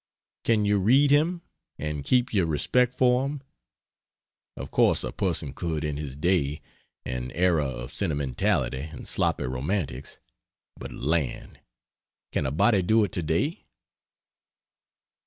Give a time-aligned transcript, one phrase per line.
[0.43, 1.43] Can you read him?
[1.77, 3.43] and keep your respect for him?
[4.57, 6.59] Of course a person could in his day
[7.05, 10.17] an era of sentimentality and sloppy romantics
[10.75, 11.59] but land!
[12.31, 13.67] can a body do it today?